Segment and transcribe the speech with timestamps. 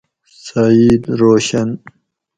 [0.45, 1.69] سعید روشن